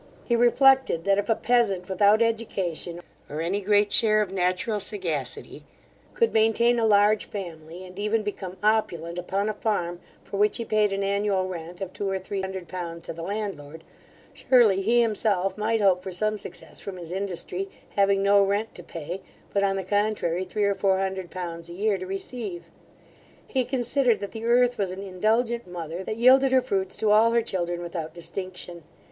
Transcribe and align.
He 0.25 0.35
reflected, 0.35 1.03
that 1.03 1.19
if 1.19 1.29
a 1.29 1.35
peasant 1.35 1.87
without 1.87 2.23
education, 2.23 3.01
or 3.29 3.39
any 3.39 3.61
great 3.61 3.91
share 3.91 4.19
of 4.23 4.31
natural 4.33 4.79
sagacity, 4.79 5.63
could 6.15 6.33
maintain 6.33 6.79
a 6.79 6.87
large 6.87 7.25
family, 7.25 7.85
and 7.85 7.99
even 7.99 8.23
become 8.23 8.57
opulent 8.63 9.19
upon 9.19 9.47
a 9.47 9.53
farm, 9.53 9.99
for 10.23 10.37
which 10.37 10.57
he 10.57 10.65
payed 10.65 10.91
an 10.91 11.03
annual 11.03 11.47
rent 11.47 11.81
of 11.81 11.93
two 11.93 12.09
or 12.09 12.17
three 12.17 12.41
hundred 12.41 12.67
pounds 12.67 13.03
to 13.03 13.13
the 13.13 13.21
landlord, 13.21 13.83
surely 14.33 14.81
he 14.81 15.01
himself 15.01 15.55
might 15.55 15.81
hope 15.81 16.01
for 16.01 16.11
some 16.11 16.35
success 16.39 16.79
from 16.79 16.97
his 16.97 17.11
industry, 17.11 17.69
having 17.91 18.23
no 18.23 18.41
rent 18.43 18.73
to 18.73 18.81
pay, 18.81 19.21
but, 19.53 19.61
on 19.61 19.75
the 19.75 19.83
contrary, 19.83 20.43
three 20.43 20.63
or 20.63 20.73
four 20.73 20.97
hundred 20.97 21.29
pounds 21.29 21.69
a 21.69 21.73
year 21.73 21.99
to 21.99 22.07
receive. 22.07 22.63
He 23.45 23.63
considered, 23.65 24.19
that 24.21 24.31
the 24.31 24.45
earth 24.45 24.79
was 24.79 24.89
an 24.89 25.03
indulgent 25.03 25.67
mother, 25.67 26.03
that 26.03 26.17
yielded 26.17 26.53
her 26.53 26.61
fruits 26.63 26.97
to 26.97 27.11
all 27.11 27.33
her 27.33 27.43
children 27.43 27.83
without 27.83 28.15
distinction. 28.15 28.81